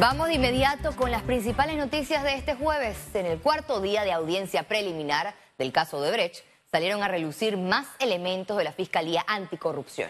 [0.00, 2.96] Vamos de inmediato con las principales noticias de este jueves.
[3.12, 7.86] En el cuarto día de audiencia preliminar del caso de Brecht, salieron a relucir más
[7.98, 10.08] elementos de la Fiscalía Anticorrupción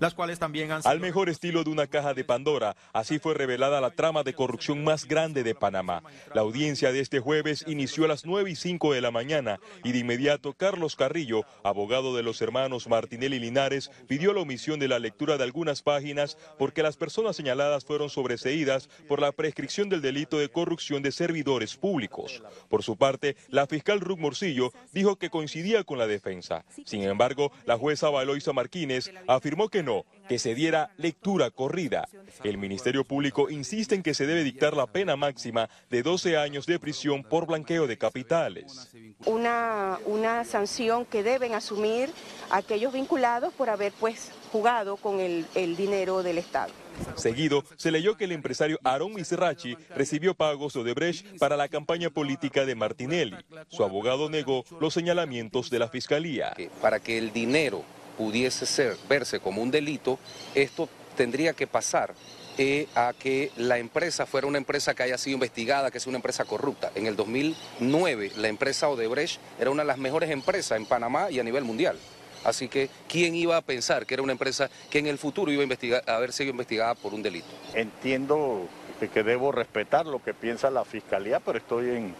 [0.00, 3.82] las cuales también han Al mejor estilo de una caja de Pandora, así fue revelada
[3.82, 6.02] la trama de corrupción más grande de Panamá.
[6.34, 9.92] La audiencia de este jueves inició a las 9 y 5 de la mañana y
[9.92, 14.98] de inmediato Carlos Carrillo, abogado de los hermanos Martinelli Linares, pidió la omisión de la
[14.98, 20.38] lectura de algunas páginas porque las personas señaladas fueron sobreseídas por la prescripción del delito
[20.38, 22.42] de corrupción de servidores públicos.
[22.70, 26.64] Por su parte, la fiscal Ruth Morcillo dijo que coincidía con la defensa.
[26.86, 29.89] Sin embargo, la jueza Valoisa Martínez afirmó que no
[30.28, 32.08] que se diera lectura corrida.
[32.44, 36.66] El Ministerio Público insiste en que se debe dictar la pena máxima de 12 años
[36.66, 38.90] de prisión por blanqueo de capitales.
[39.26, 42.10] Una, una sanción que deben asumir
[42.50, 46.72] aquellos vinculados por haber pues jugado con el, el dinero del Estado.
[47.16, 52.10] Seguido, se leyó que el empresario Aaron Miserrachi recibió pagos de Odebrecht para la campaña
[52.10, 53.36] política de Martinelli.
[53.68, 56.54] Su abogado negó los señalamientos de la fiscalía.
[56.80, 57.84] Para que el dinero
[58.20, 60.18] pudiese ser, verse como un delito,
[60.54, 62.12] esto tendría que pasar
[62.58, 66.18] eh, a que la empresa fuera una empresa que haya sido investigada, que sea una
[66.18, 66.92] empresa corrupta.
[66.94, 71.40] En el 2009 la empresa Odebrecht era una de las mejores empresas en Panamá y
[71.40, 71.96] a nivel mundial.
[72.44, 75.62] Así que, ¿quién iba a pensar que era una empresa que en el futuro iba
[75.62, 77.48] a, investigar, a haber sido investigada por un delito?
[77.72, 78.68] Entiendo
[79.14, 82.14] que debo respetar lo que piensa la Fiscalía, pero estoy en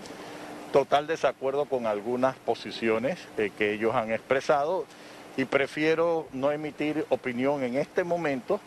[0.73, 4.87] total desacuerdo con algunas posiciones eh, que ellos han expresado
[5.37, 8.61] y prefiero no emitir opinión en este momento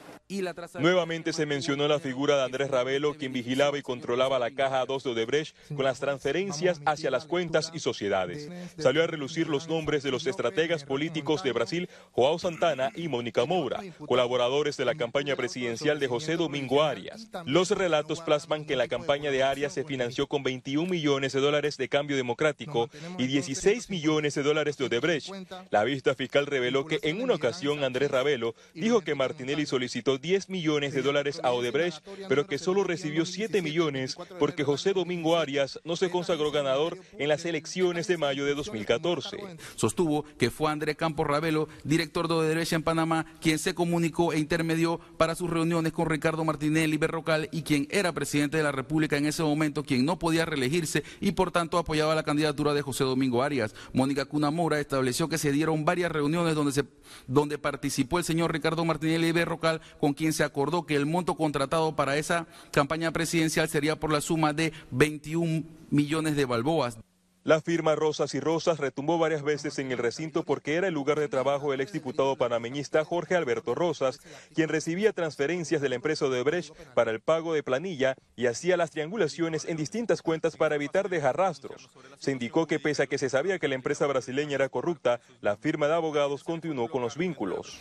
[0.79, 5.03] Nuevamente se mencionó la figura de Andrés Ravelo, quien vigilaba y controlaba la caja 2
[5.03, 8.49] de Odebrecht con las transferencias hacia las cuentas y sociedades.
[8.77, 13.45] Salió a relucir los nombres de los estrategas políticos de Brasil, Joao Santana y Mónica
[13.45, 17.27] Moura, colaboradores de la campaña presidencial de José Domingo Arias.
[17.45, 21.77] Los relatos plasman que la campaña de Arias se financió con 21 millones de dólares
[21.77, 25.31] de cambio democrático y 16 millones de dólares de Odebrecht.
[25.69, 30.49] La vista fiscal reveló que en una ocasión Andrés Ravelo dijo que Martinelli solicitó 10
[30.49, 35.81] millones de dólares a Odebrecht, pero que solo recibió 7 millones porque José Domingo Arias
[35.83, 39.37] no se consagró ganador en las elecciones de mayo de 2014.
[39.75, 44.39] Sostuvo que fue Andrés Campos Ravelo, director de Odebrecht en Panamá, quien se comunicó e
[44.39, 49.17] intermedió para sus reuniones con Ricardo Martinelli Berrocal y quien era presidente de la República
[49.17, 53.03] en ese momento, quien no podía reelegirse y por tanto apoyaba la candidatura de José
[53.03, 53.75] Domingo Arias.
[53.91, 56.85] Mónica Cunamora estableció que se dieron varias reuniones donde, se,
[57.27, 61.95] donde participó el señor Ricardo Martinelli Berrocal con quien se acordó que el monto contratado
[61.95, 66.97] para esa campaña presidencial sería por la suma de 21 millones de balboas.
[67.45, 71.21] La firma Rosas y Rosas retumbó varias veces en el recinto porque era el lugar
[71.21, 74.19] de trabajo del exdiputado panameñista Jorge Alberto Rosas,
[74.53, 78.91] quien recibía transferencias de la empresa Odebrecht para el pago de planilla y hacía las
[78.91, 81.89] triangulaciones en distintas cuentas para evitar dejar rastros.
[82.19, 85.55] Se indicó que pese a que se sabía que la empresa brasileña era corrupta, la
[85.55, 87.79] firma de abogados continuó con los vínculos.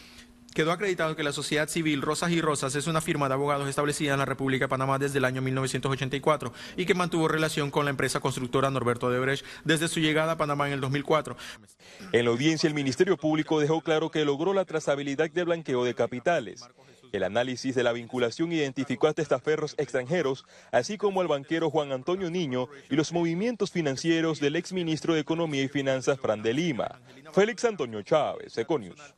[0.55, 4.13] Quedó acreditado que la sociedad civil Rosas y Rosas es una firma de abogados establecida
[4.13, 7.91] en la República de Panamá desde el año 1984 y que mantuvo relación con la
[7.91, 11.37] empresa constructora Norberto Debrecht desde su llegada a Panamá en el 2004.
[12.13, 15.95] En la audiencia, el Ministerio Público dejó claro que logró la trazabilidad de blanqueo de
[15.95, 16.69] capitales.
[17.13, 22.31] El análisis de la vinculación identificó a testaferros extranjeros, así como al banquero Juan Antonio
[22.31, 27.01] Niño y los movimientos financieros del exministro de Economía y Finanzas Fran de Lima.
[27.33, 29.15] Félix Antonio Chávez, Econius.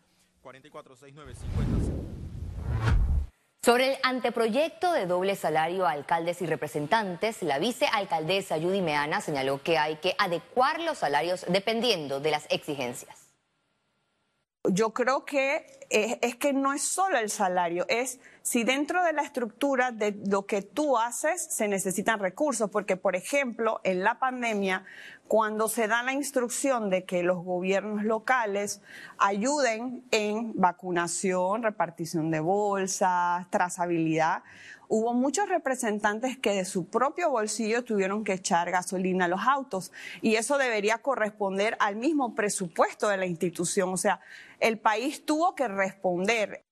[3.65, 9.63] Sobre el anteproyecto de doble salario a alcaldes y representantes, la vicealcaldesa Judy Meana señaló
[9.63, 13.31] que hay que adecuar los salarios dependiendo de las exigencias.
[14.65, 19.23] Yo creo que es, que no es solo el salario, es si dentro de la
[19.23, 24.85] estructura de lo que tú haces se necesitan recursos, porque por ejemplo, en la pandemia,
[25.29, 28.83] cuando se da la instrucción de que los gobiernos locales
[29.17, 34.43] ayuden en vacunación, repartición de bolsas, trazabilidad,
[34.89, 39.91] hubo muchos representantes que de su propio bolsillo tuvieron que echar gasolina a los autos
[40.21, 43.89] y eso debería corresponder al mismo presupuesto de la institución.
[43.95, 44.21] O sea,
[44.61, 46.63] el país tuvo que responder.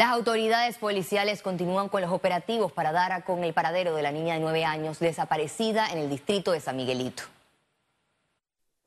[0.00, 4.32] Las autoridades policiales continúan con los operativos para dar con el paradero de la niña
[4.32, 7.24] de nueve años desaparecida en el distrito de San Miguelito.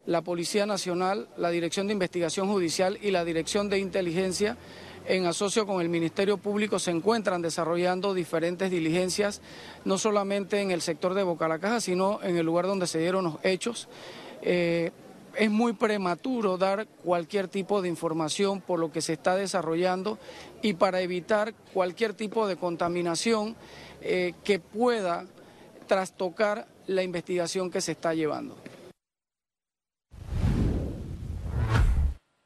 [0.08, 4.58] La Policía Nacional, la Dirección de Investigación Judicial y la Dirección de Inteligencia
[5.06, 9.40] en asocio con el Ministerio Público, se encuentran desarrollando diferentes diligencias,
[9.86, 12.98] no solamente en el sector de Boca la Caja, sino en el lugar donde se
[12.98, 13.88] dieron los hechos.
[14.42, 14.92] Eh,
[15.36, 20.18] es muy prematuro dar cualquier tipo de información por lo que se está desarrollando
[20.62, 23.56] y para evitar cualquier tipo de contaminación
[24.02, 25.26] eh, que pueda
[25.88, 28.58] trastocar la investigación que se está llevando.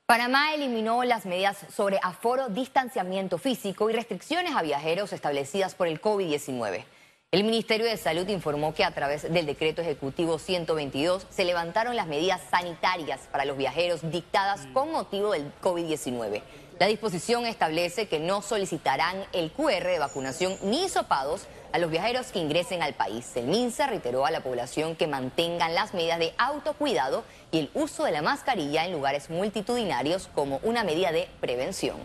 [0.06, 6.00] Panamá eliminó las medidas sobre aforo, distanciamiento físico y restricciones a viajeros establecidas por el
[6.01, 6.86] COVID-19.
[7.33, 12.07] El Ministerio de Salud informó que a través del decreto ejecutivo 122 se levantaron las
[12.07, 16.41] medidas sanitarias para los viajeros dictadas con motivo del COVID-19.
[16.79, 22.27] La disposición establece que no solicitarán el QR de vacunación ni sopados a los viajeros
[22.27, 23.29] que ingresen al país.
[23.35, 28.06] El MINSA reiteró a la población que mantengan las medidas de autocuidado y el uso
[28.06, 31.97] de la mascarilla en lugares multitudinarios como una medida de prevención.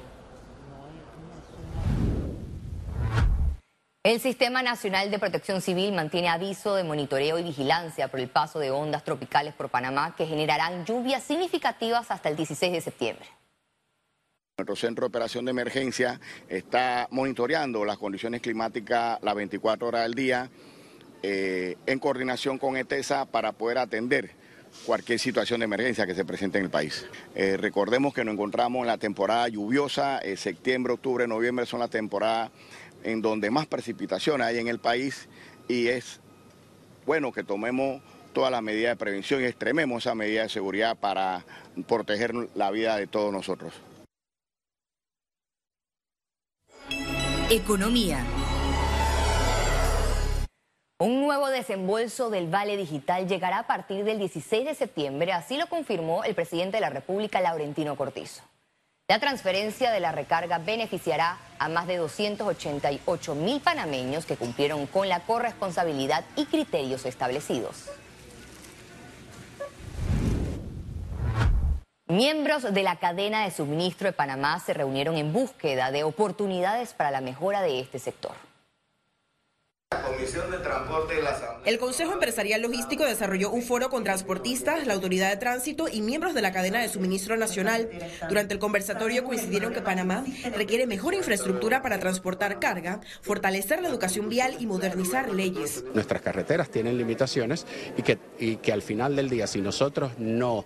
[4.05, 8.59] El Sistema Nacional de Protección Civil mantiene aviso de monitoreo y vigilancia por el paso
[8.59, 13.27] de ondas tropicales por Panamá que generarán lluvias significativas hasta el 16 de septiembre.
[14.59, 20.15] Nuestro centro de operación de emergencia está monitoreando las condiciones climáticas las 24 horas del
[20.15, 20.51] día
[21.23, 24.33] eh, en coordinación con ETESA para poder atender
[24.85, 27.07] cualquier situación de emergencia que se presente en el país.
[27.37, 31.91] Eh, recordemos que nos encontramos en la temporada lluviosa, eh, septiembre, octubre, noviembre son las
[31.91, 32.51] temporadas
[33.05, 35.29] en donde más precipitación hay en el país
[35.69, 36.21] y es
[37.07, 38.03] bueno que tomemos
[38.33, 41.45] todas las medidas de prevención y extrememos esa medida de seguridad para
[41.87, 43.75] proteger la vida de todos nosotros.
[47.51, 48.25] Economía.
[50.99, 55.67] Un nuevo desembolso del Vale Digital llegará a partir del 16 de septiembre, así lo
[55.67, 58.43] confirmó el presidente de la República, Laurentino Cortizo.
[59.13, 65.07] La transferencia de la recarga beneficiará a más de 288 mil panameños que cumplieron con
[65.07, 67.91] la corresponsabilidad y criterios establecidos.
[72.07, 77.11] Miembros de la cadena de suministro de Panamá se reunieron en búsqueda de oportunidades para
[77.11, 78.52] la mejora de este sector.
[81.65, 86.35] El Consejo Empresarial Logístico desarrolló un foro con transportistas, la Autoridad de Tránsito y miembros
[86.35, 87.89] de la cadena de suministro nacional.
[88.29, 90.25] Durante el conversatorio coincidieron que Panamá
[90.57, 95.85] requiere mejor infraestructura para transportar carga, fortalecer la educación vial y modernizar leyes.
[95.95, 97.67] Nuestras carreteras tienen limitaciones
[97.97, 100.65] y que, y que al final del día, si nosotros no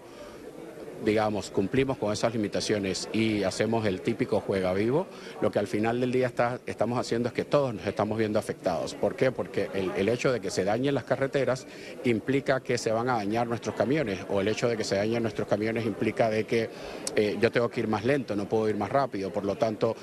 [1.04, 5.06] digamos, cumplimos con esas limitaciones y hacemos el típico juega vivo,
[5.40, 8.38] lo que al final del día está, estamos haciendo es que todos nos estamos viendo
[8.38, 8.94] afectados.
[8.94, 9.31] ¿Por qué?
[9.31, 11.66] Porque el, hecho de que se dañen las carreteras
[12.04, 15.22] implica que se van a dañar nuestros camiones o el hecho de que se dañen
[15.22, 16.70] nuestros camiones implica de que
[17.16, 19.96] eh, yo tengo que ir más lento, no puedo ir más rápido, por lo tanto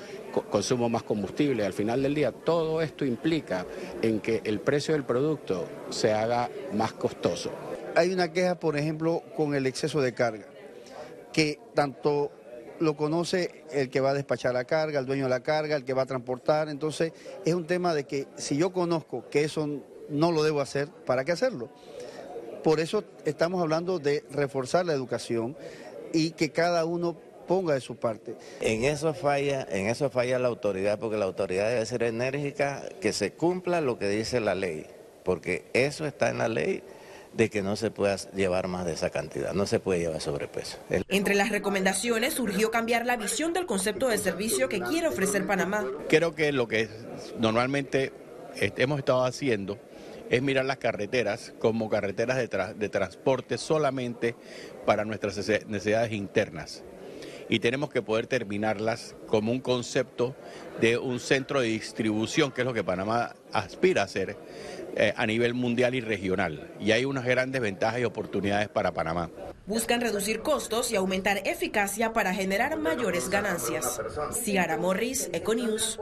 [0.50, 1.64] consumo más combustible.
[1.64, 3.66] Al final del día todo esto implica
[4.02, 7.50] en que el precio del producto se haga más costoso.
[7.96, 10.53] Hay una queja, por ejemplo, con el exceso de carga
[11.34, 12.30] que tanto
[12.78, 15.84] lo conoce el que va a despachar la carga, el dueño de la carga, el
[15.84, 16.68] que va a transportar.
[16.68, 17.12] Entonces,
[17.44, 19.68] es un tema de que si yo conozco que eso
[20.08, 21.68] no lo debo hacer, ¿para qué hacerlo?
[22.62, 25.56] Por eso estamos hablando de reforzar la educación
[26.12, 27.16] y que cada uno
[27.48, 28.36] ponga de su parte.
[28.60, 33.12] En eso falla, en eso falla la autoridad, porque la autoridad debe ser enérgica, que
[33.12, 34.86] se cumpla lo que dice la ley,
[35.24, 36.82] porque eso está en la ley
[37.36, 40.78] de que no se pueda llevar más de esa cantidad, no se puede llevar sobrepeso.
[41.08, 45.84] Entre las recomendaciones surgió cambiar la visión del concepto de servicio que quiere ofrecer Panamá.
[46.08, 46.88] Creo que lo que
[47.38, 48.12] normalmente
[48.56, 49.78] hemos estado haciendo
[50.30, 54.34] es mirar las carreteras como carreteras de, de transporte solamente
[54.86, 56.82] para nuestras necesidades internas
[57.48, 60.34] y tenemos que poder terminarlas como un concepto
[60.80, 64.36] de un centro de distribución, que es lo que Panamá aspira a hacer
[64.96, 66.72] eh, a nivel mundial y regional.
[66.80, 69.30] Y hay unas grandes ventajas y oportunidades para Panamá.
[69.66, 74.00] Buscan reducir costos y aumentar eficacia para generar mayores ganancias.
[74.32, 75.98] Ciara Morris, Econews.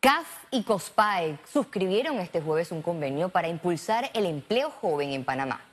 [0.00, 5.71] CAF y COSPAE suscribieron este jueves un convenio para impulsar el empleo joven en Panamá.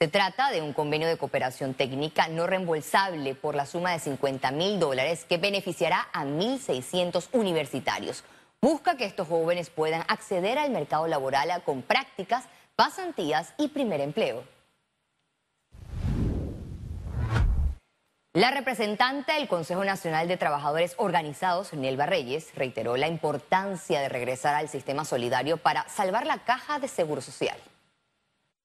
[0.00, 4.52] Se trata de un convenio de cooperación técnica no reembolsable por la suma de 50
[4.52, 8.22] mil dólares que beneficiará a 1.600 universitarios
[8.62, 12.44] busca que estos jóvenes puedan acceder al mercado laboral con prácticas,
[12.76, 14.44] pasantías y primer empleo.
[18.34, 24.54] La representante del Consejo Nacional de Trabajadores Organizados, Nelva Reyes, reiteró la importancia de regresar
[24.54, 27.58] al sistema solidario para salvar la caja de seguro social.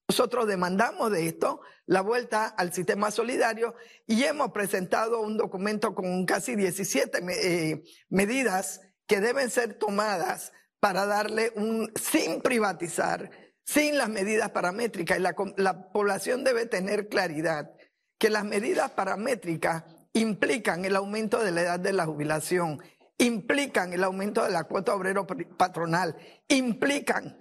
[0.08, 3.74] Nosotros demandamos de esto la vuelta al sistema solidario
[4.06, 11.06] y hemos presentado un documento con casi 17 eh, medidas que deben ser tomadas para
[11.06, 13.30] darle un, sin privatizar,
[13.64, 15.18] sin las medidas paramétricas.
[15.18, 17.70] Y la, la población debe tener claridad
[18.18, 22.82] que las medidas paramétricas implican el aumento de la edad de la jubilación,
[23.16, 26.16] implican el aumento de la cuota obrero patronal,
[26.48, 27.38] implican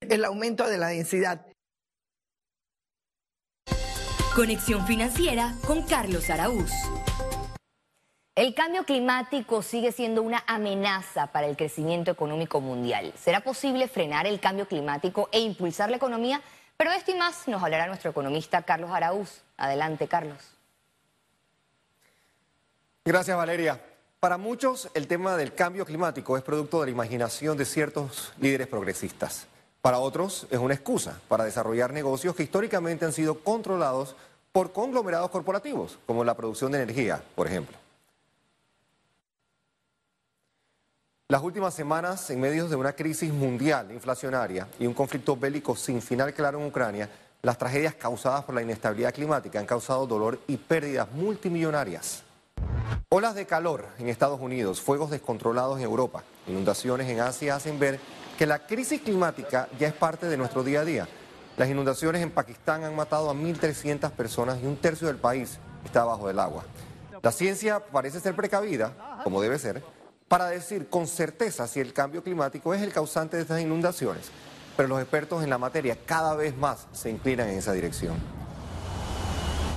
[0.00, 1.46] el aumento de la densidad.
[4.34, 6.72] Conexión financiera con Carlos Araúz.
[8.34, 13.12] El cambio climático sigue siendo una amenaza para el crecimiento económico mundial.
[13.16, 16.42] ¿Será posible frenar el cambio climático e impulsar la economía?
[16.76, 19.42] Pero de esto y más nos hablará nuestro economista Carlos Araúz.
[19.56, 20.42] Adelante, Carlos.
[23.04, 23.80] Gracias, Valeria.
[24.18, 28.66] Para muchos, el tema del cambio climático es producto de la imaginación de ciertos líderes
[28.66, 29.46] progresistas.
[29.84, 34.16] Para otros, es una excusa para desarrollar negocios que históricamente han sido controlados
[34.50, 37.76] por conglomerados corporativos, como la producción de energía, por ejemplo.
[41.28, 46.00] Las últimas semanas, en medio de una crisis mundial inflacionaria y un conflicto bélico sin
[46.00, 47.10] final claro en Ucrania,
[47.42, 52.22] las tragedias causadas por la inestabilidad climática han causado dolor y pérdidas multimillonarias.
[53.10, 58.00] Olas de calor en Estados Unidos, fuegos descontrolados en Europa, inundaciones en Asia hacen ver
[58.38, 61.08] que la crisis climática ya es parte de nuestro día a día.
[61.56, 66.04] Las inundaciones en Pakistán han matado a 1.300 personas y un tercio del país está
[66.04, 66.64] bajo el agua.
[67.22, 69.82] La ciencia parece ser precavida, como debe ser,
[70.28, 74.30] para decir con certeza si el cambio climático es el causante de estas inundaciones,
[74.76, 78.16] pero los expertos en la materia cada vez más se inclinan en esa dirección.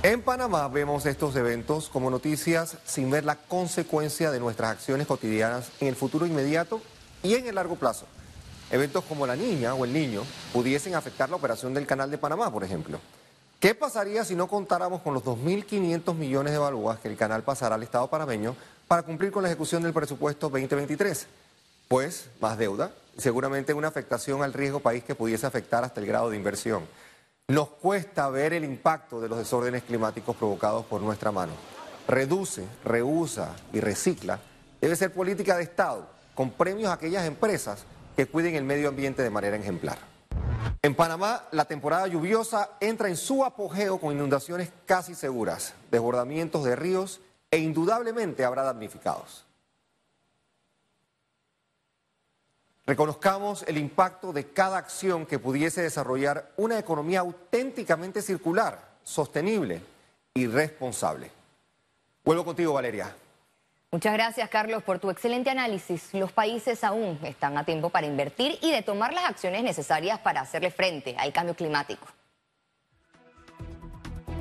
[0.02, 5.70] En Panamá vemos estos eventos como noticias sin ver la consecuencia de nuestras acciones cotidianas
[5.80, 6.80] en el futuro inmediato
[7.22, 8.06] y en el largo plazo.
[8.70, 10.22] Eventos como la niña o el niño
[10.52, 13.00] pudiesen afectar la operación del canal de Panamá, por ejemplo.
[13.60, 17.74] ¿Qué pasaría si no contáramos con los 2.500 millones de balúas que el canal pasará
[17.74, 18.54] al Estado panameño
[18.88, 21.26] para cumplir con la ejecución del presupuesto 2023.
[21.88, 26.30] Pues más deuda seguramente una afectación al riesgo país que pudiese afectar hasta el grado
[26.30, 26.86] de inversión.
[27.48, 31.52] Nos cuesta ver el impacto de los desórdenes climáticos provocados por nuestra mano.
[32.06, 34.38] Reduce, reusa y recicla
[34.80, 37.84] debe ser política de Estado, con premios a aquellas empresas
[38.18, 39.96] que cuiden el medio ambiente de manera ejemplar.
[40.82, 46.74] En Panamá, la temporada lluviosa entra en su apogeo con inundaciones casi seguras, desbordamientos de
[46.74, 49.44] ríos e indudablemente habrá damnificados.
[52.86, 59.80] Reconozcamos el impacto de cada acción que pudiese desarrollar una economía auténticamente circular, sostenible
[60.34, 61.30] y responsable.
[62.24, 63.14] Vuelvo contigo, Valeria.
[63.90, 66.12] Muchas gracias, Carlos, por tu excelente análisis.
[66.12, 70.42] Los países aún están a tiempo para invertir y de tomar las acciones necesarias para
[70.42, 72.06] hacerle frente al cambio climático.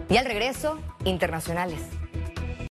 [0.09, 1.96] Y al regreso, internacionales.